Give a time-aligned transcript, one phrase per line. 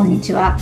[0.00, 0.56] こんにちは。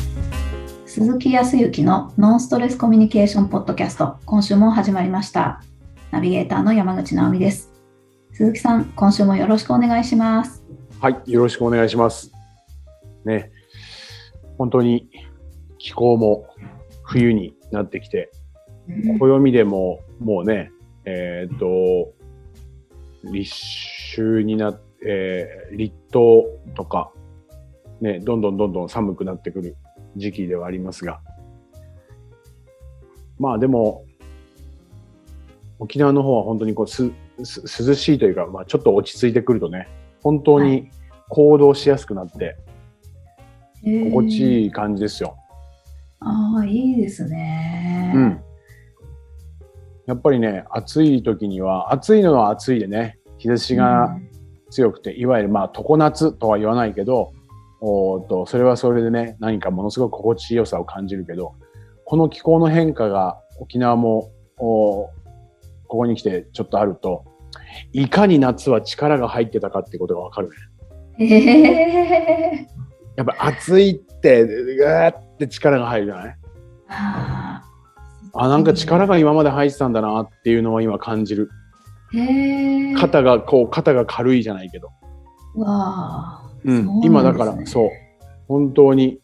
[0.85, 5.63] 鈴木康之のノンストレスコミュニケーションポッドキャスト、今週も始まりました。
[6.10, 7.71] ナビゲーターの山口直美です。
[8.32, 10.64] 鈴木さん、今週もよろしくお願いします。
[11.01, 12.32] はい、よろしくお願いします。
[13.24, 13.53] ね、
[14.59, 15.09] 本当に
[15.78, 16.48] 気候も
[17.05, 18.32] 冬になってきて、
[19.20, 20.73] 暦でももうね、
[21.05, 22.12] えーっと、
[23.32, 23.55] 立
[24.16, 26.42] 秋になって、えー立冬
[26.74, 27.12] とか、
[28.01, 29.77] ね、どんどんどんどん寒くなってくる
[30.16, 31.20] 時期ではありますが、
[33.38, 34.05] まあでも、
[35.79, 37.11] 沖縄の方は本当にこうす
[37.45, 39.88] す涼しいというか、まあ、ちょっと落ち着いてくるとね、
[40.23, 40.91] 本当に
[41.29, 42.57] 行動しやすくなって、
[43.83, 44.66] 心地いい。
[44.66, 45.37] い感じですよ。
[46.21, 48.12] ああ、いいですね。
[48.15, 48.41] うん。
[50.07, 54.16] やっぱりね、暑い時には、暑いのは暑いでね、日差しが
[54.71, 57.33] 強くて、いわゆるまあ常夏とは言わないけど、
[57.80, 61.54] おとそれはそれでね、何かものすごく心地よさを感じるけど、
[62.04, 65.12] この気候の変化が沖縄も、こ
[65.87, 67.25] こに来てちょっとあると、
[67.93, 70.51] いかに夏は力が入ってたかってことがわかる
[71.19, 71.27] ね。
[71.27, 71.37] へ
[72.56, 72.69] え。
[73.17, 76.37] やっぱ暑いって、ぐーって力が入るじゃない？
[76.89, 77.62] あ
[78.33, 81.51] あ、なんか力が今まで入ってたんだなっていうのは今感じる。
[82.15, 82.95] え。
[82.95, 84.89] 肩が、こう、肩が軽いじゃないけど。
[85.56, 86.48] わあ。
[86.69, 86.87] うん。
[87.01, 87.91] ね今だから、そう。
[88.47, 89.21] 本当に、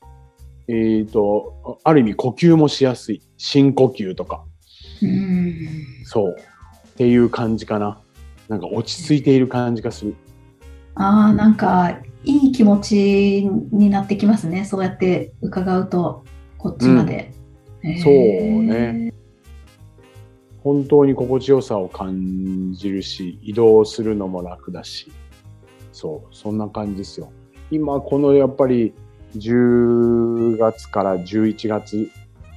[0.66, 3.22] えっ、と、ある意味呼吸もしやすい。
[3.36, 4.44] 深呼吸とか。
[5.02, 5.68] うん。
[6.04, 6.36] そう。
[6.88, 8.00] っていう感じかな。
[8.48, 10.14] なんか落ち着いている感じがする。
[10.94, 14.64] ああ、なんかいい気持ちになってきますね。
[14.64, 16.24] そうやって伺うと、
[16.56, 17.32] こっちまで。
[17.82, 18.12] へえそう
[18.62, 19.12] ね。
[20.62, 25.12] 本当に心地よさを感じるし、移動するのも楽だし。
[25.94, 26.34] そう。
[26.34, 27.30] そんな感じですよ。
[27.70, 28.92] 今、このやっぱり
[29.36, 32.10] 10月から11月、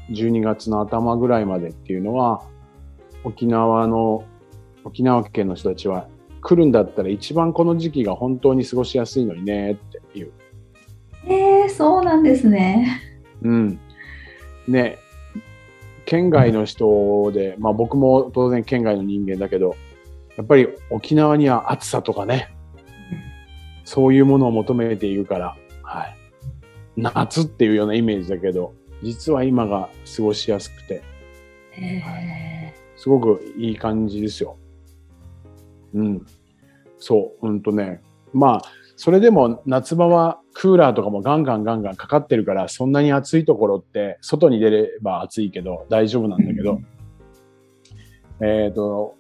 [0.10, 2.42] 12月の頭ぐらいまでっていうのは、
[3.24, 4.24] 沖縄の、
[4.84, 6.08] 沖縄県の人たちは
[6.42, 9.76] 来るんだったら一番この時期が本当に過ごしやすいのにねっ
[10.14, 10.32] ていう。
[11.28, 13.02] えー、そうなんですね。
[13.44, 13.80] うん。
[14.68, 14.98] ね、
[16.06, 19.76] 県外の人で、まあ僕も当然県外の人間だけど、
[20.38, 22.57] やっぱり沖縄には暑さとかね、
[23.88, 26.18] そういうものを求めているから、はい。
[26.98, 29.88] 夏っていうようなイメージだけど、実は今が
[30.18, 31.02] 過ごしやすくて、
[31.72, 34.58] へすごくいい感じですよ。
[35.94, 36.26] うん。
[37.00, 38.02] そう、うんとね。
[38.34, 38.62] まあ、
[38.98, 46.82] それでも夏場はクーラーとかもガンガンガンガンかかってるから、そんなに暑いところって、外に出れば暑いけど大丈夫なんだけど、
[48.42, 49.16] えっと、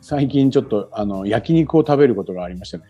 [0.00, 2.84] 最近ちょっとあの焼肉を食べることがありましたね。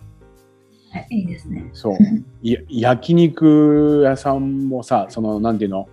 [1.10, 1.68] いいいですね。
[1.72, 1.96] そう。
[2.42, 5.88] い焼肉屋さんもさ、その、なんていうの、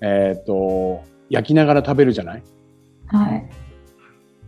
[0.00, 1.00] えっ、と、
[1.30, 2.42] 焼きながら食べるじゃない？
[3.06, 3.48] はい。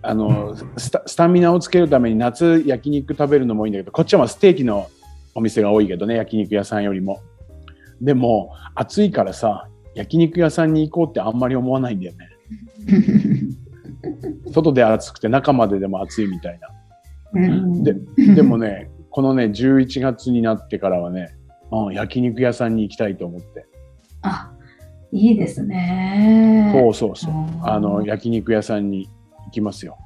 [0.01, 4.87] あのスタスタミナをつけるために夏焼肉食べるのもいいんだけどこっちはまあステーキの
[5.35, 7.19] お店が多いけどね焼肉屋さんよりも
[8.01, 12.29] でも暑いからさ焼肉屋さんに行こうってあんまり思わないんだよね
[14.53, 16.69] 外で暑くて中まででも暑いみたいな
[17.35, 17.95] うんで
[18.37, 21.37] でもねこのね11月になってからはね、
[21.73, 23.67] うん、焼肉屋さんに行きたいと思って。
[24.23, 24.53] あ、
[25.11, 26.71] いいですね。
[26.73, 27.33] そうそうそう。
[27.65, 29.09] あの焼肉屋さんに
[29.47, 29.99] 行きますよ。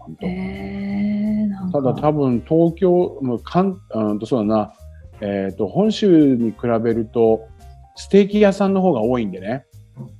[0.00, 0.26] 本当。
[0.26, 4.72] えー、ただ多分東京、もうかんうんとそうだな、
[5.20, 7.46] えっ、と、本州に比べると、
[7.94, 9.66] ステーキ屋さんの方が多いんでね、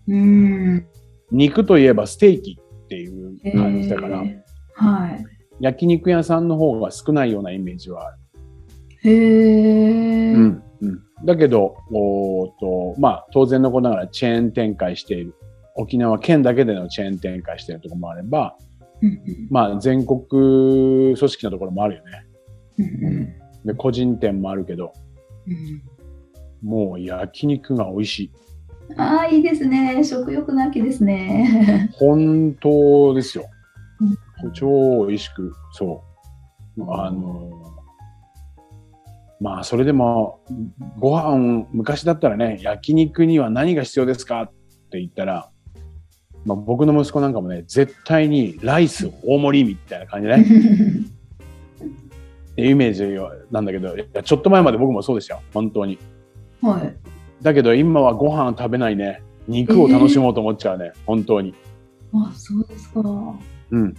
[0.07, 0.87] うん。
[1.33, 4.85] 肉といえばステーキっていう感じだから、えー。
[4.85, 5.25] はい。
[5.59, 8.19] 焼肉屋さんの方が少ないようなイメージはある。
[9.03, 10.33] へえ。
[10.33, 15.35] うんうん、だけど、おと、まあ、当然のことながらチェーン展開している。
[15.77, 18.57] 沖縄県だけでのチェーン展開しているところもあれば、
[19.01, 22.27] うんうんまあ、全国組織のところもあるよね。
[22.79, 24.93] うんうんで、個人店もあるけど、
[25.47, 25.83] うん
[26.61, 28.33] もう焼肉が美味しい。
[28.97, 30.03] ああ、いいですね。
[30.03, 31.89] 食欲の秋ですね。
[31.95, 33.45] 本当ですよ。
[34.01, 34.05] う
[34.49, 36.03] ん超美味しく、そ
[36.77, 36.85] う。
[36.93, 37.51] あの、
[39.41, 40.41] まあ、それでも、
[40.99, 44.51] ご飯、昔だったらね、焼肉には何が必要ですかっ
[44.91, 45.51] て言ったら、
[46.45, 50.37] まあ、僕の息子なんかもね、絶対にライス大盛りみたいな感じね、
[52.53, 53.05] っていうイメージ
[53.53, 55.99] なんだけど、ちょっと前まで僕もそうでしたよ、本当に。
[56.61, 56.97] はい。
[57.43, 61.55] だけど今はご飯食べないね、肉を楽しもうと思っちゃうね、本当に。
[62.13, 63.01] あ、そうですか。
[63.71, 63.95] うん。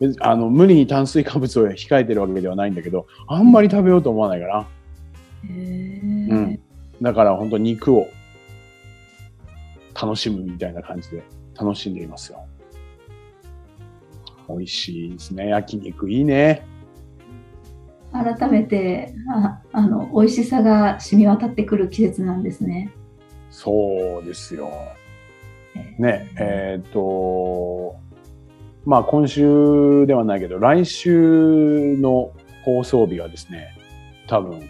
[0.00, 4.66] 別あの無理に炭水化物を控えてるわけではないんだけど、あんまり食べようと思わないから。
[5.44, 6.60] うん
[7.00, 8.08] だから本当肉を
[10.00, 11.24] 楽しむみたいな感じで
[11.58, 12.46] 楽しんでいますよ。
[14.48, 15.48] 美味しいですね。
[15.48, 16.66] 焼肉いいね。
[18.12, 22.92] 改めてああの美味しさが染み渡ってくる季節なんですね。
[23.50, 24.70] そうですよ。
[25.98, 27.96] ね、えっ、と、
[28.84, 32.32] まあ今週ではないけど、来週の
[32.64, 33.76] 放送日がですね、
[34.26, 34.60] 多分、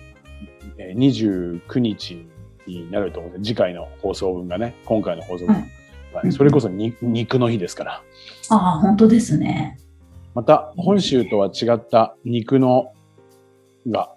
[0.78, 2.26] えー29日
[2.66, 6.32] になると思うんです次回の放送分がね、今回の放送分。
[6.32, 8.02] それこそに肉の日ですから。
[8.50, 9.78] ああ、本当ですね。
[10.34, 12.92] また、本州とは違った肉の
[13.88, 14.14] が、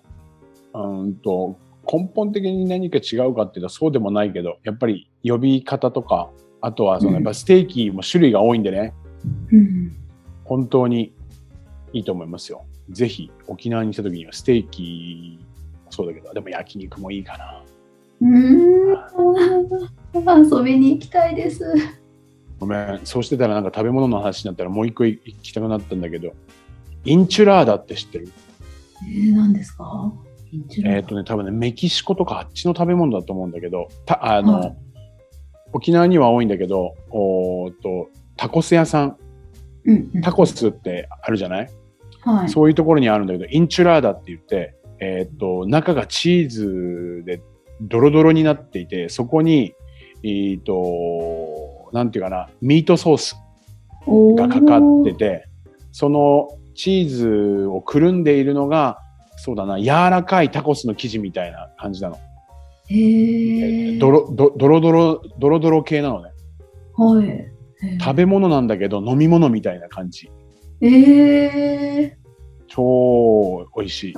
[0.73, 1.57] うーんと、
[1.91, 6.29] 根本的に何か違うかっていうとそうでもないけど、やっぱり呼び方とか、
[6.61, 8.93] あとはそのやっぱステーキも種類が多いんでね、
[9.51, 9.95] うん、
[10.43, 11.13] 本当に
[11.93, 12.65] いいと思いますよ。
[12.89, 15.44] ぜひ沖縄に来た時にはステーキも
[15.95, 17.63] そうだけど、でも焼肉もいいかな。
[18.21, 18.95] うーん。
[20.13, 21.63] 遊びに行きたいです。
[22.59, 26.33] ごめん、そうしてたらなんか食べ物の話になったらもう一個行きたくなったんだけど、
[27.03, 28.29] インチュラーダって知ってる？
[29.03, 30.13] えー、何ですか？
[30.51, 34.77] インチュラえっ、とね、多分ね、メキシコとかあっちの食べ物だと思うんだけど、たあの、はい。
[35.73, 39.17] 沖縄には多いんだけど、おと、タコス屋さん、
[39.83, 40.21] うんうん。
[40.21, 41.69] タコスってあるじゃない、
[42.21, 42.49] はい。
[42.49, 47.41] そういうところにあるんだけど、インチュラーダって言って、えっ、と、中がチーズで
[47.81, 49.73] ドロドロになっていて、そこに、
[50.23, 53.35] えっ、と、なんていうかな、ミートソース
[54.05, 55.47] おがかかってて、
[55.91, 58.99] そのチーズをくるんでいるのが、
[59.37, 62.17] そうだな、柔らかいタコスの生地みたいな感じなの。
[63.99, 66.31] ドロドドロドロ、ドロドロ系なのね。
[66.93, 67.51] はい。
[67.99, 70.29] 食べ物なんだけど飲み物みたいな感じ。
[70.81, 72.11] えー、
[72.67, 74.13] 超美味しい。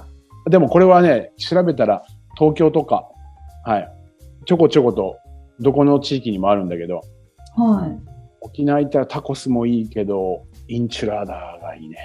[0.50, 2.04] でもこれはね、調べたら
[2.38, 3.08] 東京とか、
[3.66, 3.90] はい、
[4.46, 5.18] ちょこちょこと
[5.60, 7.02] どこの地域にもあるんだけど、
[7.56, 7.88] は
[8.42, 11.98] 沖縄行ったらタコスもいいけど、インチュラーダーがいいね。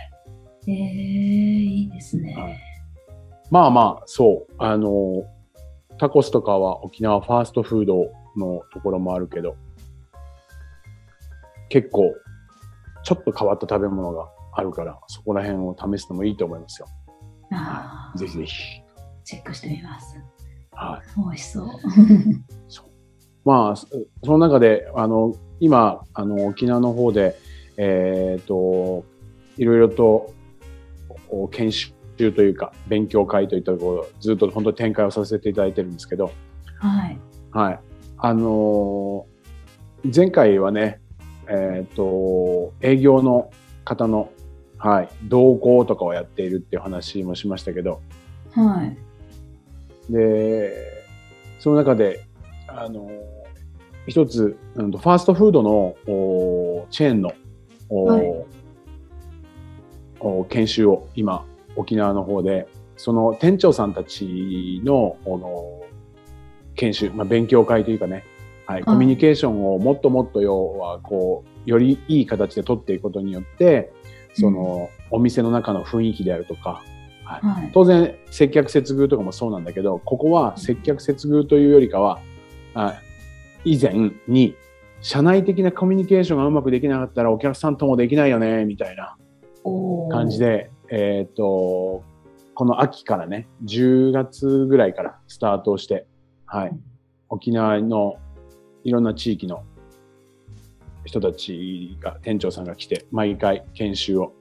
[0.66, 0.72] い。
[0.72, 2.34] えー、いいですね。
[2.34, 2.72] はい
[3.52, 4.54] まあまあ、そう。
[4.56, 5.26] あの、
[5.98, 9.56] タコスとかは沖縄ファーストフードのところもあるけど、
[11.68, 12.14] 結構、
[13.04, 16.86] ちょっと変わった食べ物があるから、そこら辺を試すのもいいと思いますよ。
[17.54, 18.54] あーぜひぜひ。
[19.24, 20.16] チェックしてみます。
[20.72, 21.20] はい。
[21.20, 21.68] 美味しそう。
[22.68, 22.86] そう
[23.44, 23.86] まあ、そ
[24.24, 27.36] その中で、あの、今、あの、沖縄の方で、
[27.76, 29.04] えっ、と、
[29.56, 30.32] いろいろと、
[31.28, 36.30] お研修というか、勉強会といったところ、ずっと本当に展開をさせていただいてるんですけど、
[36.78, 37.18] はい。
[37.50, 37.80] はい。
[38.18, 39.32] あのー
[40.14, 41.00] 前回はね、
[41.48, 43.50] えっ、と、営業の
[43.84, 44.32] 方の、
[44.82, 48.00] はい、同行とかをやっているっていう話もしましたけど、
[48.52, 50.12] はい。
[50.12, 50.72] で、
[51.58, 52.24] その中で、
[52.66, 53.42] あのー
[54.06, 57.32] 一つ、うんとファーストフードのおチェーンの
[57.88, 58.44] お、はい。
[60.20, 61.44] お研修を今、
[61.76, 65.82] 沖縄の方で、その店長さんたちの、この、
[66.74, 68.24] 研修、まあ、勉強会というかね、
[68.66, 73.92] はい、コミュニケーションをもっともっと要は、こう、よりいい形で取っていくことによって、
[74.34, 76.82] その、お店の中の雰囲気であるとか、
[77.24, 77.70] はいはい。
[77.72, 82.20] 当然接客接遇とかもそうなんだけどここは接客接遇というよりかは
[82.74, 83.00] あ
[83.64, 84.56] 以前に
[85.00, 89.16] 社内的なコミュニケーションがうまくできなかったらお客さんともできないよねみたいな
[90.10, 90.38] 感じ。
[90.38, 92.04] で、えっ、と
[92.54, 96.06] この秋からね10月ぐらいからスタートをして、
[96.46, 96.72] はい、
[97.28, 98.16] 沖縄の
[98.84, 99.64] いろんな地域の
[101.04, 104.32] 人たちが店長さんが来て毎回研修を。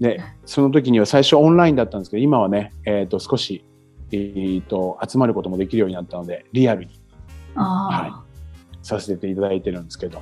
[0.00, 3.64] でその時には最初オンラインだったんですけど今はね、えー、と少し、
[4.10, 7.00] えー、と集まることもできるようになったのでリアルに。
[7.54, 8.24] ああ、
[8.82, 10.20] させていただいてるんですけど。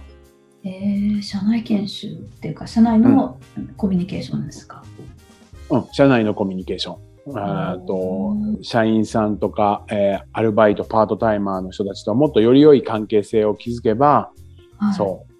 [0.64, 3.40] えー、社内研修っていうか、社内の
[3.76, 4.84] コミュニケーションですか？
[5.70, 7.86] うん、社内のコミュニケーション。
[7.86, 14.30] と社員さんとか、えーアルバイト、パートタイマーの人たちともっとより良い関係性を築けば、
[14.76, 15.31] はい、そう、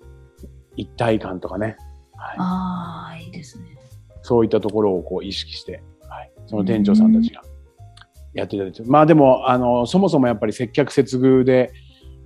[0.76, 1.76] 一体感とかね、
[2.16, 3.76] はい、ああ、いいですね。
[4.22, 7.42] そういったところをこう意識して、はい、その店長さんたちが
[8.34, 11.72] やっていただいて、まあでも、あの、そもそもやっぱり接客接遇で、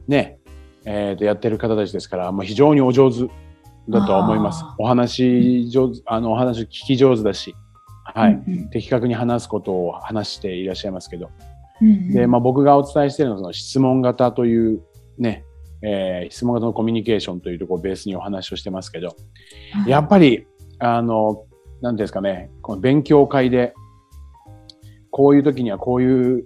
[0.07, 0.39] ね、
[0.85, 3.29] えーとやってる方たちですから、まあ、非常にお上手
[3.89, 4.77] だとは思いますあ。
[4.79, 7.55] お話上手、あの、お話聞き上手だし、
[8.05, 8.33] はい。
[8.33, 11.31] うん的確に話すことを話していらっしゃいますけど、
[11.81, 14.83] うんうんで、まあ、僕がお伝えしているのはその質問型という
[15.19, 15.45] ね、
[15.89, 19.09] えー質問型のコミュニケーションというところをベースにお話をしてますけど、
[19.73, 20.47] はいやっぱり、
[20.81, 21.45] あの、
[21.81, 23.73] なんていうんですかね、この勉強会で、
[25.11, 26.45] こういう時にはこういう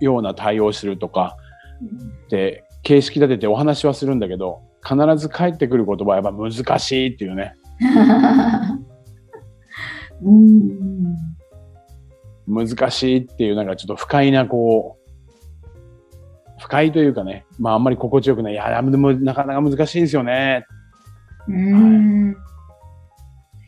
[0.00, 1.36] ような対応をするとか、
[1.82, 7.54] うんで、形式立ててお話はするんだけど、必ず返ってくる言葉はやっぱ難しいっていうね。
[10.22, 11.16] うん。
[12.46, 14.99] 難しいっていうなんかちょっと不快なこう、不
[16.70, 18.52] 快というかね、まああんまり心地よくない。
[18.52, 20.64] いや、でもなかなか難しいですよね。
[21.48, 22.36] うん。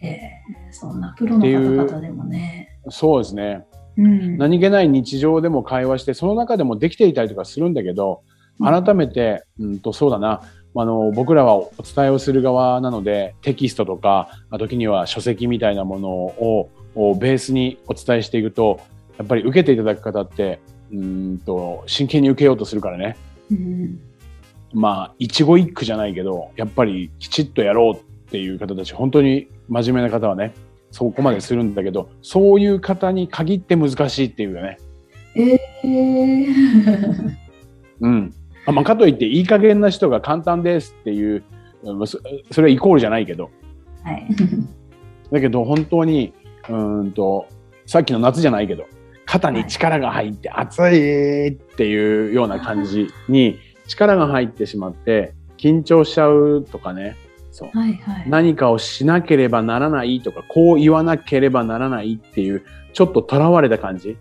[0.00, 0.30] へえ、
[0.70, 2.68] そんなプロの方々でもね。
[2.88, 3.64] そうですね。
[3.96, 4.38] うん。
[4.38, 8.22] 何気ない日常でも会話して、その中でもできていたりとかするんだけど、
[8.62, 10.40] 改めて、うんと、そうだな。
[10.74, 18.80] あの、僕らはお伝えをする側なので、テキストとか、まあ時には書籍みたいなものををベースにお伝えしていくと、
[19.18, 20.60] やっぱり受けていただく方って、
[20.92, 23.16] うんと、真剣に受けようとするからね。
[23.50, 24.00] うん。
[24.72, 30.52] まあ、一語一句じゃないけど、やっぱりきちっとやろうっていう方たち、本当に真面目な方はね、
[30.90, 34.78] そこまでするんだけど、そういう方に限って難しいっていうよね。
[35.34, 36.46] ええ
[38.00, 38.34] うん。
[38.66, 41.42] あまあ、かといって、いい加減な人が簡単ですっていう、
[41.82, 42.20] うんそ
[42.52, 43.50] それはイコールじゃないけど、
[44.04, 44.28] はい。
[45.32, 46.32] だけど本当に、
[46.68, 47.46] うーんと、
[47.86, 48.84] さっきの夏じゃないけど、
[49.32, 53.58] 肩に力が入って熱いっていうような感じに
[53.88, 57.16] 力が入ってしまって、緊張しちゃうとかね、
[57.50, 57.70] そう。
[57.72, 58.28] はいはい。
[58.28, 62.62] 何かをしなければならないとか、こう言わなければならないっていう、
[62.92, 64.18] ちょっと囚われた感じ。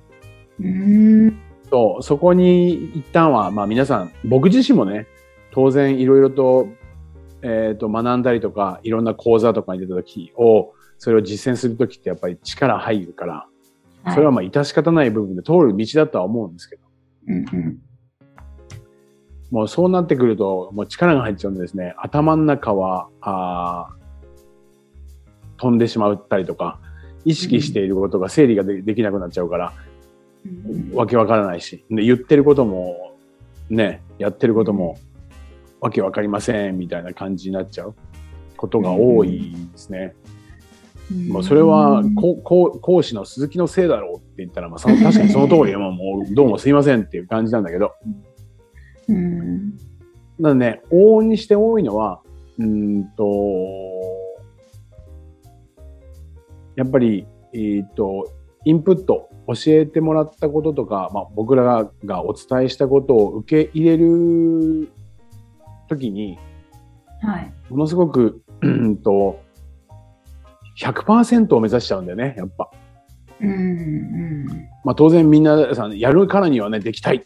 [0.62, 1.38] うん。
[1.70, 5.08] そう、そこに一旦は、まあ皆さん、僕自身もね、
[5.52, 6.70] 当然いろいろと、
[7.42, 13.48] えっ、と、学んだりとか、いろんな講座とかに出た時を、それを実践する時ってやっぱり力入るから、
[14.10, 16.82] それはまあ致し方ない部分で通る道だとは思うんですけど、
[17.28, 17.80] うんうん。
[19.52, 24.02] もうそうなってくると、もう力が入っちゃうんでですね、頭の中は、あー
[25.58, 26.80] 飛んでしまったりとか、
[27.24, 29.74] 意識していることが整理がでできなくなっちゃうから、
[30.46, 33.16] うんわけわからないし、で言ってることも、
[33.70, 34.98] ね、やってることも、
[35.80, 37.96] わけわかりません、みたいな感じになっちゃう
[38.58, 40.16] ことが多いですね。
[40.26, 40.41] もう
[41.44, 47.94] それは、こうこう講師の鈴木のせいだろうって言ったら、まあ、その確かにその通り、 まあもうどうもすいませんっていう感じなんだけど、
[49.08, 49.78] うん。
[50.40, 52.22] なのでね、往々にして多いのは、
[52.58, 53.26] うーんと、
[56.76, 58.32] やっぱり、えーっと、
[58.66, 64.90] インプット、教えてもらったこととか、まあ、僕らががお伝えしたことを受け入れる
[65.90, 66.38] ときに、
[67.22, 67.54] はい。
[67.70, 69.40] ものすごく、うんと、
[70.78, 72.70] 100%を目指しちゃうんだよね、やっぱ。
[73.42, 74.46] うんうん。
[74.84, 77.24] まあ当然みんなさん、やるからにはね、できたい、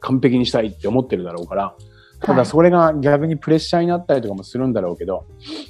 [0.00, 1.74] 完璧にしたいって思ってるだろうから、
[2.20, 5.26] たはいだそれが逆にプレッシャーになったりとかもするんだろうけど、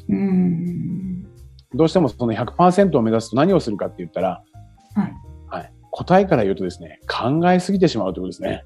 [0.08, 1.22] うん。
[1.74, 4.42] どうしてもその100%を目指すと何をするかって言ったら、
[4.94, 5.14] はい。
[5.48, 8.64] はい、答えから言うとですね、考えすぎてしまうということですね。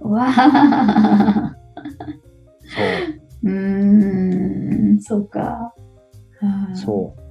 [0.00, 1.56] わあ。
[2.64, 2.82] そ
[3.44, 3.50] う。
[3.50, 5.72] うーん、そうか。
[6.42, 7.23] うんそう。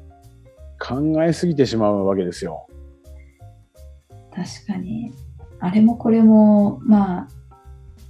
[0.85, 2.67] 考えすぎてしまうわけですよ。
[4.35, 5.13] 確かに。
[5.59, 7.27] あれもこれも、まあ、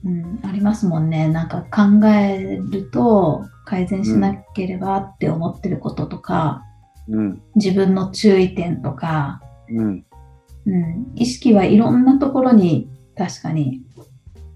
[0.03, 1.27] うん、ありますもんね。
[1.27, 6.63] なんか考えると改善しなければって思ってることとか、
[7.08, 7.42] うん。
[7.56, 9.39] 自分の注意点とか、
[9.70, 10.06] うん。
[10.65, 13.84] うん、意識はいろんなところに確かに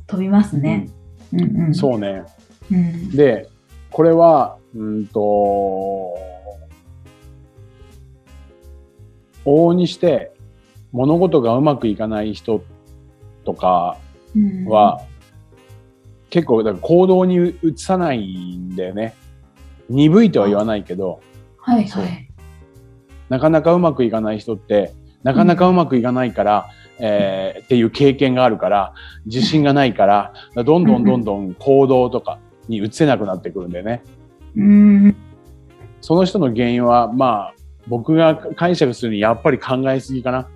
[0.08, 0.90] 飛びますね。
[1.34, 1.76] うんうん。
[1.76, 2.24] そうね。
[2.72, 3.12] うん。
[3.12, 3.48] で、
[3.92, 6.18] これは、うんと、
[9.48, 10.34] 往々にして
[10.92, 12.64] 物事がうまくいかない人
[13.46, 13.98] とか
[14.36, 15.02] うん、は、
[16.30, 19.16] 結構だから行動に移さないんだよね。
[19.90, 21.22] 鈍いとは言わないけど、
[21.58, 22.30] はいはい。
[23.30, 28.94] なかなかうまくいかない人って、なかなかうまくいかないから、えーっていう経験があるから、
[29.26, 34.04] 自信がないから、どんどんどんどん行動とかに移せなくなってくるんだよね。
[34.56, 35.16] うん。
[36.02, 37.54] その人の原因は、まあ、
[37.88, 40.48] 僕が解釈するにやっぱり考えすぎかな。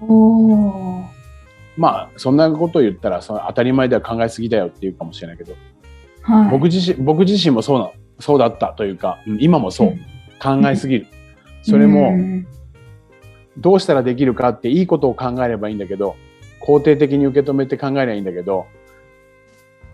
[0.00, 1.04] おー。
[1.76, 5.54] まあ、そんなことを言ったら、その当たり前では考えすぎだよって言うかもしれないけど、
[6.22, 6.50] はい。
[6.50, 9.96] 僕自身、僕自身もそうな、そうだったというか、うん今もそう、
[10.42, 11.06] 考えすぎる。
[11.62, 12.46] それうも、ん
[13.56, 16.16] どうしたらできるかっていいことを考えればいいんだけど、
[16.60, 18.66] 肯定的に受け止めて考えればいいんだけど、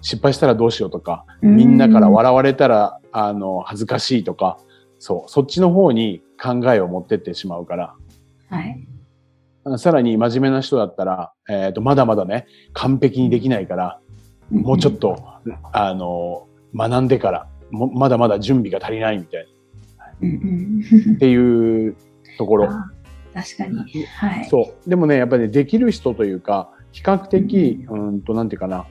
[0.01, 4.59] 失敗したらどうしようとか、みんなから笑われたら、あの、恥ずかしいとか、
[5.05, 7.95] そう、そっちの方に考えを持ってってしまうから、
[8.49, 8.89] はい。
[9.77, 14.01] さらに真面目な人だったら、えっ、と、まだまだね、完璧にできないから、
[14.51, 15.23] もうちょっと、
[15.75, 19.47] あの、学んでから、もまだまだ準備が足りないみたい
[20.23, 21.97] うんうんな、っていう
[22.39, 22.71] ところ。
[22.71, 22.91] あ
[23.35, 24.07] 確かに。
[24.07, 24.47] はい。
[24.47, 24.89] そう。
[24.89, 28.87] でもね、やっぱり、ね、できる人というか、比較的、うんと、なんていうかな、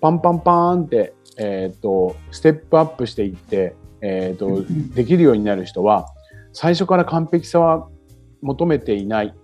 [0.00, 4.64] パンパンパーンって、えっ、と、ステップアップしていって、えっ、と、
[4.94, 6.06] できるようになる人は、
[6.52, 7.88] 最初から完璧さは
[8.42, 9.34] 求めていない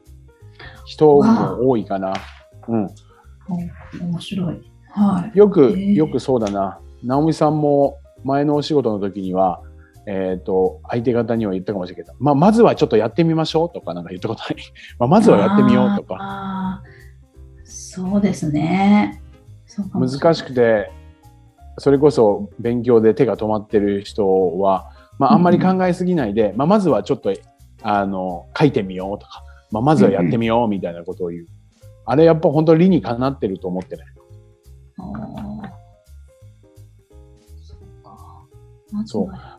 [0.84, 2.14] 人も多いかな。
[2.68, 2.88] うん。
[3.48, 4.60] お面白い。
[4.90, 5.38] はい。
[5.38, 6.80] よく、へえよくそうだな。
[7.04, 9.62] 直美さんも前のお仕事の時には、
[10.06, 14.56] えっ、と、相手方には言ったかもしれないけど、まあ、まずはちょっとやってみましょうとかなんか言ったことない。
[14.98, 16.82] まあ、まずはやってみようとか。
[17.64, 19.20] そうですね。
[19.92, 20.90] 難しくて、
[21.78, 27.34] それこそ勉強で手が止まってる人は、まあ、あんまり考えすぎないで、まあ、まずはちょっと、
[27.82, 31.46] あの、書いてみようとか、まあ、まずはやってみようみたいなことを言う。
[32.04, 34.04] あれやっぱ本当理にかなってると思ってね。
[39.04, 39.58] そうか。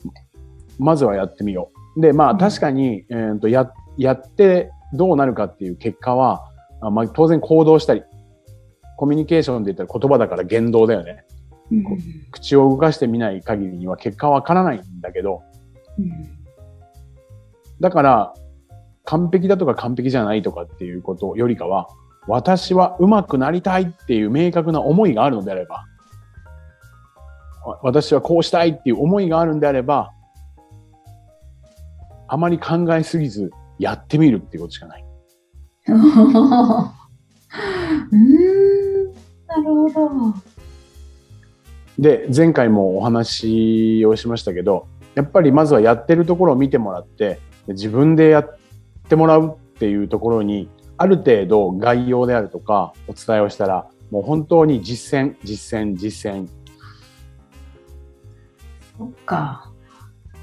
[0.79, 2.01] まずはやってみよう。
[2.01, 6.49] で、まあうん確かに、えーとや、やってどうなるかっていう結果は、
[6.81, 8.03] あまあ、当然行動したり、
[8.95, 11.25] コミュニケーションで言ったら言葉だから言動だよね。
[11.71, 11.83] うん
[12.31, 15.41] 口を動かしてみない限りには結果はわからないんだけど、
[15.97, 16.37] うん
[17.79, 18.33] だから、
[19.03, 21.87] 完璧だとか完璧じゃないとかっていうことよりかは、
[22.27, 25.85] 私は上手くなりたいっていう明確な思いがあるのであれば、
[27.65, 30.11] わ私はこうしたいっていう思いがあるんであれば、
[32.27, 35.05] あまり考えすぎずやってみるっていうことしかない。
[35.87, 35.99] うーん
[39.47, 40.33] なるほど。
[41.99, 48.57] で、前回もお話をしましたけど、やっぱりまずはやってるところを見てもらって、で自分でやっ
[49.09, 56.47] てもらうっていうところに、ある程度概要であるとかお伝えをしたら、もう本当に実践、実践、実践。
[58.97, 59.71] そっか。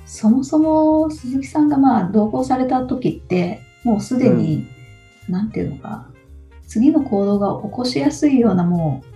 [0.07, 4.67] そもそも鈴木さんがまあ同行された時って、もうすでに、
[5.29, 6.09] なんていうのか、
[6.67, 9.14] 次の行動が起こしやすいようなもう、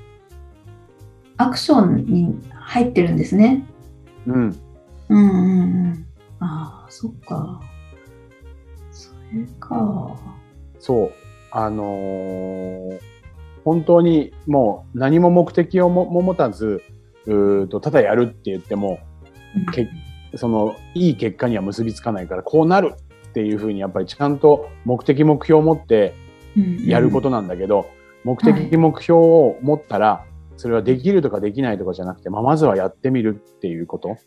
[1.38, 3.64] アクションに入ってるんですね。
[4.26, 4.56] うん。
[5.08, 5.62] うんうんう
[5.94, 6.06] ん。
[6.40, 7.60] ああ、そっか。
[8.90, 10.16] それか。
[10.78, 11.12] そう。
[11.50, 13.00] あのー
[13.64, 16.82] 本当にもう何も目的をもも持たず、
[17.26, 18.98] うーとただやるって言っても、
[19.74, 19.90] け
[20.36, 22.94] そのいい結果には結びつかないからこうなる
[23.28, 26.14] っていうふうにやっぱりちゃんと目的目標を持って
[26.86, 27.90] やることなんだけど、
[28.24, 30.24] 目的目標を持ったら
[30.58, 34.18] それはできるとかできないとかじゃなくて、まあ、まずはやってみるっていうこと。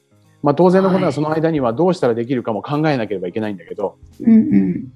[0.42, 4.94] まあ当然のことははいその間にはどうしたらできるかも考えなければいけないんだけど、うんうん。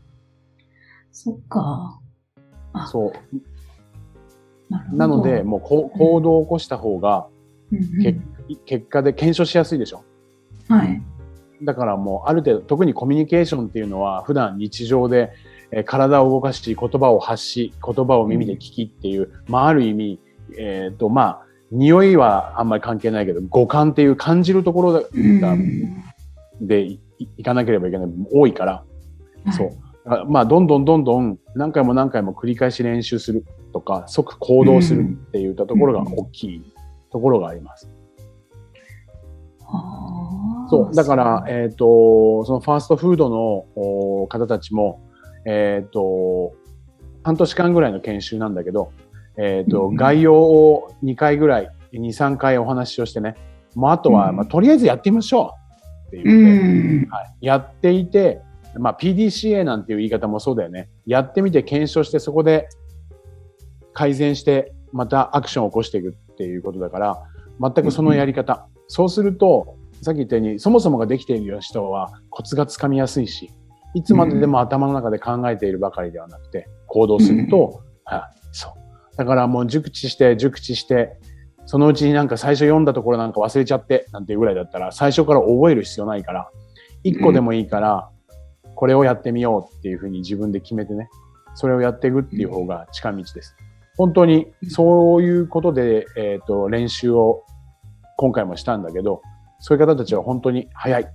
[1.11, 1.99] そっか。
[2.73, 4.95] あそう。
[4.95, 7.27] なので、もうこう行動を起こした方が
[7.71, 8.19] うんうん結
[8.65, 10.03] 結果で検証しやすいでしょ。
[10.67, 11.01] はい。
[11.63, 15.31] だからもうある程度、特にコミュニケーションっていうのは普段日常で、
[15.71, 20.19] えー体を動かし、言葉を発し、言葉を耳で聞きっていう、まあある意味、
[20.57, 26.03] えっ、とまあ、匂いはあんまり関係ないけど、五感っていう感じるところがうん
[26.61, 26.99] でい
[27.37, 28.83] いかなければいけない多いから、
[29.45, 29.69] はいそう。
[30.07, 36.73] あまあ、どんどんどんどん何回も何回も繰り返し練習するとか、即行動するっていったところが大きい
[37.11, 37.89] ところがあります。
[39.61, 40.95] はあそう。
[40.95, 45.01] だから、えっ、と、そのファーストフードのお方たちも、
[45.45, 46.53] えっ、と、
[47.23, 48.91] 半年間ぐらいの研修なんだけど、
[49.37, 53.35] えっ、と、うん概要を2回ぐらい、2、3回お話をしてね、
[53.75, 55.53] もうあとは、うんまあ、とりあえずやってみましょ
[56.05, 56.59] うってう言っ
[57.01, 57.09] て、ん。
[57.09, 58.41] はい、やっていて、
[58.77, 60.89] まあ、PDCA なんていう言い方もそうだよね。
[61.05, 62.67] やってみて検証して、そこで
[63.93, 67.23] 改善して、またアクションを起こしていくっていうことだから、
[67.59, 68.67] 全くそのやり方。
[68.87, 73.49] そうすると、さっき言ったように、そもそもができている人はコツがつかみやすいし、
[73.93, 78.44] いつまででも頭の中で考えているばかりではなくて、行動すると、はい、そう。
[79.17, 81.17] だからもう熟知して、熟知して、
[81.65, 86.49] そのうちになんか最初読んだところなんか忘れちゃって、なんていうぐらいだったら、最初から覚える必要ないから、
[87.03, 88.09] 一個でもいいから、
[88.75, 91.09] これをやってみようっていうふうに自分で決めてね、
[91.55, 93.55] それをやっていくっていう方が近道です。
[93.97, 97.43] 本当にそういうことで、えっ、と、練習を
[98.17, 99.21] 今回もしたんだけど、
[99.59, 101.07] そういう方たちは本当に早い。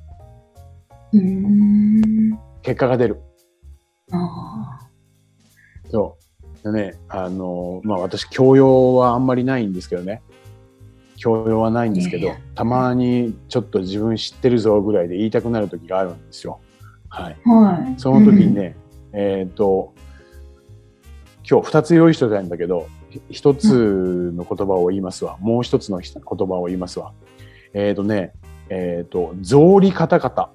[1.12, 2.38] うん。
[2.62, 3.20] 結果が出る。
[4.12, 4.88] あ
[5.90, 6.29] そう。
[6.62, 10.22] でね、あの、まあ私、教養はあんまりないんですけどね。
[11.16, 16.60] 教養はないんですけど、たまにちょっと自分知ってるぞぐらいで言いたくなる時があるんですよ。
[17.10, 17.36] はい。
[17.44, 17.50] あ。
[17.50, 17.94] はい。
[17.98, 18.74] その時にね、
[19.12, 19.92] えっ、と、
[21.48, 25.36] 今日二つ用意してたんだけど、ひ一つの言葉を言いますわ。
[25.40, 27.12] もう一つのひ言葉を言いますわ。
[27.74, 28.32] えっ、とね、
[28.70, 30.50] えっ、と、草履カタカタ。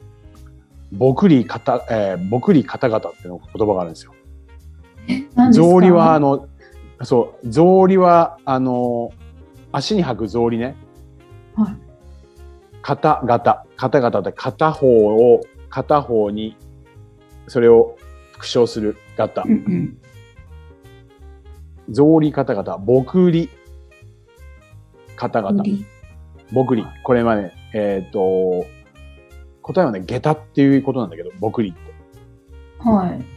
[0.91, 4.14] 僕りカタ、えー、僕りカタカタっていうの言葉があるんですよ。
[5.51, 6.47] 草履は、あの、
[7.03, 9.11] そう、草履は、あの、
[9.71, 10.75] 足に履く草履ね。
[11.55, 11.75] はい。
[12.81, 13.65] 肩型。
[13.75, 16.55] 肩型で片方を、片方に、
[17.47, 17.97] それを
[18.33, 19.49] 復唱する型う。
[19.49, 19.97] ん
[21.91, 22.77] 草履肩型。
[22.77, 23.49] ぼくり。
[25.15, 25.57] 肩うん。
[25.57, 25.63] 型。
[26.53, 26.85] ぼくり。
[27.03, 28.65] これはね、えっ、と、
[29.61, 31.79] 答えはね、下駄っていうことなんだけど、ぼくりって。
[32.79, 33.34] はい。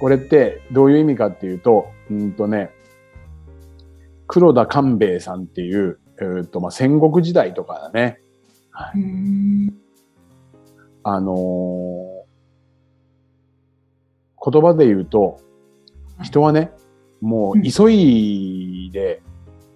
[0.00, 2.70] これってどういう意味かっていうと、うんとね、
[4.26, 8.20] 黒田官兵衛さんっていう、えーとまあ、戦国時代とかだね。
[8.70, 9.74] はうい、ん。
[11.02, 12.08] あのー
[14.50, 15.40] 言葉で言うと、
[16.22, 16.70] 人はね、
[17.20, 19.20] もう急いで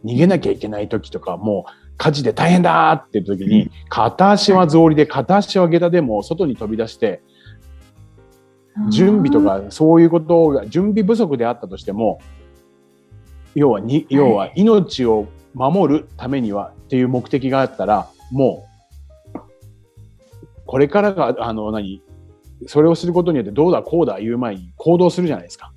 [0.05, 7.23] 逃げなきゃいけない時とか、もう火事で大変だっていう時に、うん片足は草履で片足は下駄でも外に飛び出して、
[8.91, 12.21] 準備とかそういうことが準備不足であったとしても
[13.55, 18.67] 要はに要は命を守るためにはっていう目的があったらも
[19.35, 19.39] う
[20.67, 22.03] これからがあの何
[22.67, 25.73] それをすることによってどうだこうだ言う前に行動するじゃないですか。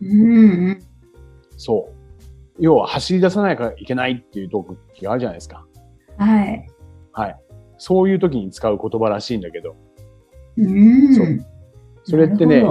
[0.00, 0.82] うんうん。
[1.56, 1.94] そう。
[2.60, 5.66] 要は走り出さないからいけないっていう時があるじゃないですか。
[6.18, 6.66] はい。
[7.12, 7.40] はい。
[7.78, 9.76] そういう時に使う言葉らしいんだけど、
[10.58, 11.14] うん。
[11.14, 11.26] そう
[12.04, 12.64] それってね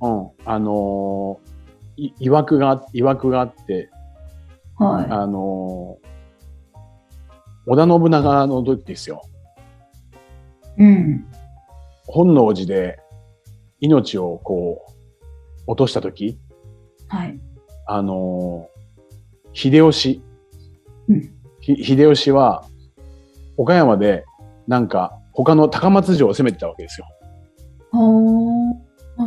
[0.00, 3.90] うん、あのーい、いわくが、いわくがあって、
[4.76, 6.08] はあのー
[7.70, 9.22] 織田信長の時ですよ。
[10.78, 10.82] い。
[10.82, 11.26] うん。
[12.06, 12.98] 本能寺で
[13.80, 14.92] 命をこう、
[15.66, 16.38] 落とした時、
[17.08, 17.38] はい。
[17.86, 18.78] あのー
[19.52, 20.22] 秀吉、
[21.08, 22.64] うんひ秀吉は、
[23.56, 24.24] 岡山で、
[24.66, 27.06] なんか、他の高松城を攻めてたわけですよ。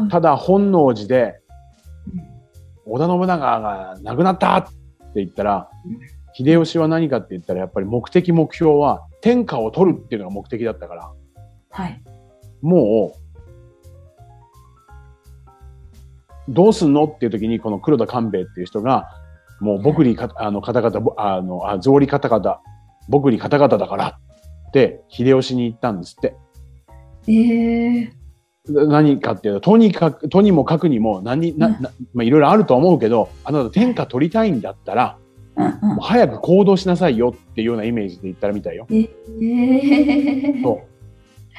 [0.09, 1.39] ただ、本能寺で、
[2.85, 2.93] うん。
[2.93, 4.71] 織田信長が亡くなったって
[5.15, 5.69] 言ったら、
[6.33, 11.11] 秀吉は何かって言ったら、やっぱり目的目標は天下を取るっていうのが目的だったから、
[11.69, 12.01] はい。
[12.61, 13.21] もう、
[16.49, 19.09] どうすんのっていう時に、この黒田官兵衛っていう人が、
[19.59, 22.59] もう僕にか、あの、方々、ぼあの、あ、草履方々、
[23.09, 24.19] 僕に方々だから
[24.69, 26.35] って、秀吉に言ったんですって。
[27.27, 28.20] ええ
[28.67, 35.17] 何かっていうと、とにかく、とにもかくにも、何、な、なまあ、いろいろあると思うけど、あなた天下取りたいんだったら、
[35.57, 38.87] う早く行動しなさいよっていうようなイメージで言ったらみたいよ。
[38.91, 39.09] え
[39.41, 40.81] えそ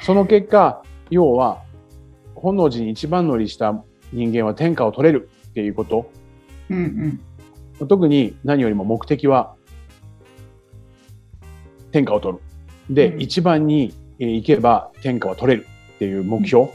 [0.01, 0.03] う。
[0.03, 1.61] その結果、要は、
[2.35, 6.09] 本能寺に一番乗りした人間は天下を取れるっていうこと。
[6.69, 7.19] うん
[7.79, 7.87] うん。
[7.87, 9.55] 特に何よりも目的は、
[11.91, 12.43] 天下を取る。
[12.89, 16.69] で、うん一番にえー行けば天下は取れるっていう目標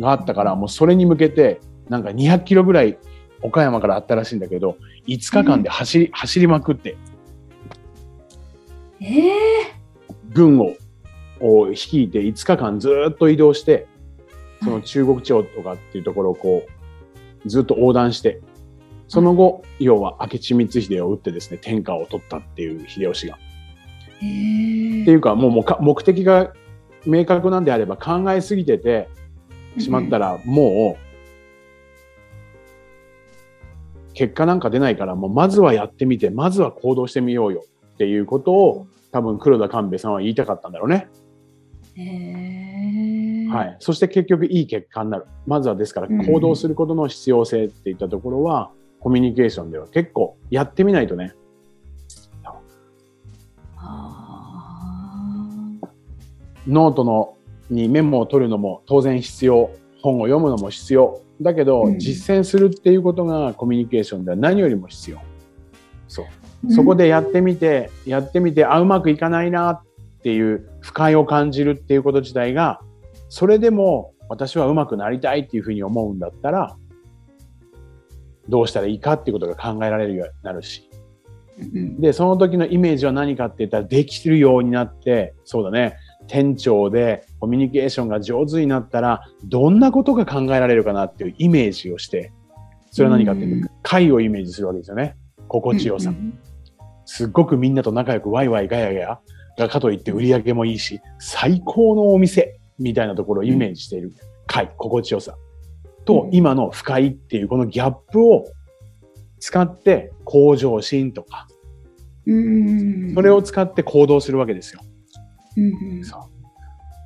[0.00, 2.98] があったから、もうそれに向けて、なんか200キロぐらい
[3.42, 6.96] 岡山からあったらしいんだけど、5日間で走り、走りまくって、
[9.00, 9.32] ええ
[10.32, 10.74] 軍を
[11.40, 13.86] を率いて5日間ずーっと移動して、
[14.62, 16.66] その中国地方とかっていうところをこ
[17.44, 18.40] う、ずっと横断して、
[19.08, 23.38] その後、要は明智光秀を撃ってですね、天下を取ったっていう秀吉が。
[24.22, 26.52] ええっていうか、もうもうか目的が
[27.06, 29.08] 明確なんであれば考えすぎてて
[29.78, 31.10] しまったら、もう、
[34.14, 41.08] 結果なんか出ないから、もうまずはやってみて、まずは行動してみようよっていうことを、多分黒田官兵衛さんは言いたかったんだろうね。
[41.96, 43.76] ええはい。
[43.80, 45.26] そして結局いい結果になる。
[45.46, 51.34] まずはですからうん行動することの必要性っていったところは、コミュニケーションでは結構やってみないとね。
[52.44, 52.60] あ
[56.66, 57.34] ノートの
[57.70, 59.70] にメモを取るのも当然必要。
[60.02, 61.20] 本を読むのも必要。
[61.40, 65.18] だけど、うん実践するっていうことがコミュニケーションでは何よりも必要。
[66.08, 66.26] そう。
[66.66, 69.82] ーそこでやってみて、やってみて、あ、うまくいかないなっ
[70.22, 72.80] ていう不快を感じるっていうこと自体が、
[73.28, 76.76] それでも私はうまくなりたいっていうふうに思うんだったら、
[78.48, 80.88] どうしたらいいかっていうことが考えられるようになるし。
[81.58, 92.32] うんで、その時のイメージは何かって言ったら、できるようになって、そうだね、店長でコミュニケーションが上手になったら、どんなことが考えられるかなっていうイメージをして、
[92.90, 95.16] それは何かっていうと、快をイメージするわけですよね。
[95.48, 96.10] 心地よさ。
[96.10, 96.38] うん
[97.12, 99.20] すっごくみんなと仲良くワイワイガヤガヤ
[99.58, 104.14] がかといって売り上げもいいし、最高のお店みたいなところをイメージしている
[104.46, 105.36] 快、心地よさ。
[106.04, 108.44] と、うん今の不快っていうこのギャップを
[109.40, 111.48] 使って向上心とか、
[112.26, 114.80] うんそれを使って行動するわけですよ。
[115.62, 116.40] うんうんそう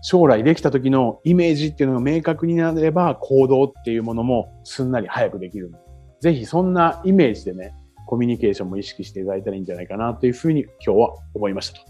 [0.06, 5.72] 将来できた時のイメージっていうのが明確になれば行動っていうものもすんなり早くできる。
[6.20, 11.86] ぜひそんなイメージでね、ココミュニケーションも意識していただいたらいいんじゃないかなというふうに今日は思いましたと。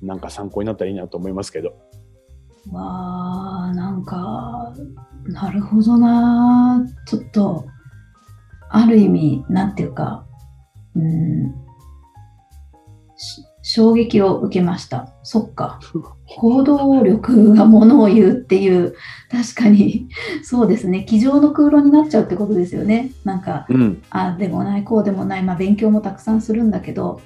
[0.00, 1.74] なんか参考になったらいいなと思いますけど。
[2.72, 4.72] わあ、なんか、
[5.26, 6.82] なるほどな。
[7.06, 7.66] ちょっと、
[8.70, 10.24] ある意味、なんていうか、
[10.94, 11.54] うん、
[13.70, 15.12] 衝撃を受けました。
[15.22, 15.78] そっか。
[16.38, 18.94] 行動力がものを言うっていう、
[19.30, 20.08] 確かに、
[20.42, 21.04] そうですね。
[21.06, 23.10] 机上の空論になっちゃうってことですよね。
[23.24, 25.42] なんか、うん、あでもない、こうでもない。
[25.42, 27.20] まあ、勉強もたくさんするんだけど、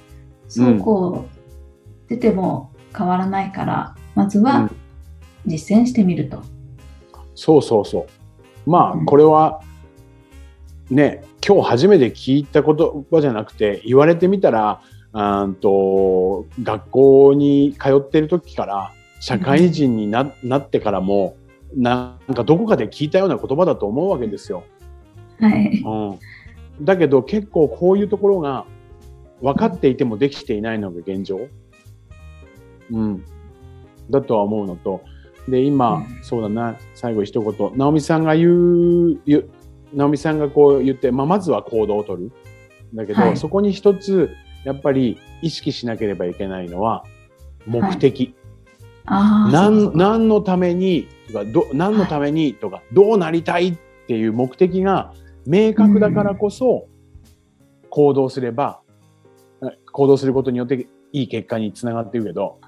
[0.49, 4.69] そうこう、出ても変わらないから、まずは
[5.45, 6.39] 実践してみると。
[6.39, 6.43] うん、
[7.35, 8.05] そうそうそ
[8.65, 8.69] う。
[8.69, 9.61] まあ、これは、
[10.89, 12.75] ね、今日初めて聞いた言
[13.09, 14.81] 葉じゃなくて、言われてみたら、
[15.13, 21.37] うんと学校に通ってる時から社会人にな,、なってからも
[21.75, 24.63] なんかどこかで聞いたような言葉だと思うわけですよ。
[25.39, 28.65] はい、うん、だけど結構こういうところが
[29.41, 31.47] 分かっていてもできていないのが現状、
[32.91, 33.23] うん、
[34.09, 35.03] だとは思うのと。
[35.47, 36.77] で今、うん、そうだな。
[36.95, 37.71] 最後一言。
[37.75, 39.19] 直美さんが言う
[39.93, 42.31] 直美さんがこう言って、まあ、まずは行動をとる。
[42.93, 44.31] だけど、はい、そこに一つ
[44.63, 47.03] やっぱり意識しなければいけないのは
[47.65, 48.35] 目的。
[49.05, 55.13] はい、何何のためにとかど何のためにとか、どうなりたいっていう目的が
[55.45, 56.87] 明確だからこそ
[57.89, 58.81] 行動すれば、
[59.61, 62.59] うん、行動することによっていい結果につながっているけど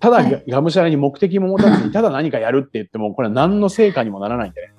[0.00, 4.72] ただがむしゃらに目的も持たずにただ何かやるって言ってもこれは何の成果にもならないんでね。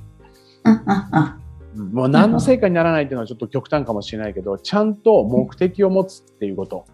[1.75, 6.85] もう何の成果にならないっていうのはちょっと極端かもしれないけど、ちゃんと目的を持つっていうこと。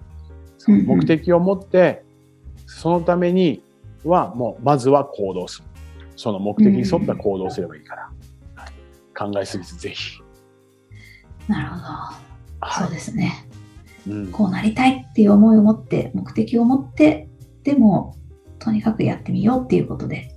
[0.67, 2.03] 目的を持って、
[2.65, 3.63] そのために
[4.03, 5.65] はもうまずは行動する。
[6.15, 8.09] その目的に沿った行動すればいいから。
[9.17, 10.19] 考えすぎずぜひ。
[11.47, 11.75] なるほ
[12.67, 12.71] ど。
[12.83, 13.47] そうですね、
[14.07, 14.27] うん。
[14.31, 17.27] こうなりたいっていう思いを持って、目的を持って、
[17.63, 18.15] でも、
[18.59, 20.31] とにかくやってみようっていうことで。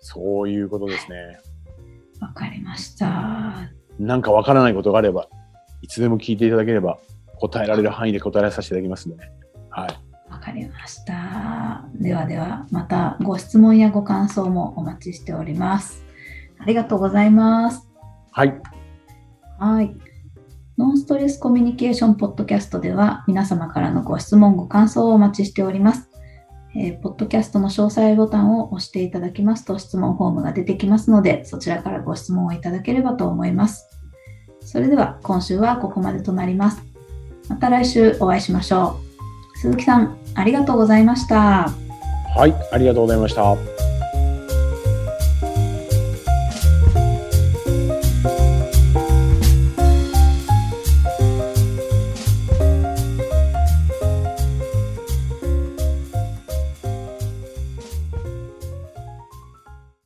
[0.00, 1.38] そういうことですね。
[2.20, 3.70] わかりました。
[4.00, 5.28] なんかわからないことがあれば、
[5.82, 6.98] いつでも聞いていただければ、
[7.38, 9.32] 答えられる範囲で答えられさせていただきますので、ね、
[9.68, 9.88] はい。
[10.30, 11.84] わかりました。
[11.94, 16.04] ではでは、またご質問やご感想もお待ちしております。
[16.58, 17.88] ありがとうございます。
[18.32, 18.60] はい。
[19.58, 19.94] はい。
[20.78, 26.09] ノンストレスコミュニケーションポッドキャストでは皆様からのご質問、ご感想をお待ちしております。
[26.76, 33.88] えー、ポッドキャストの詳細ボタンを押していただきますと質問フォームが出てきますので、そちらからご質問をいただければと思います。
[34.60, 36.82] それでは今週はここまでとなります。
[37.48, 39.00] また来週お会いしましょ
[39.54, 39.58] う。
[39.58, 41.70] 鈴木さん、ありがとうございました。
[42.36, 43.79] はい、ありがとうございました。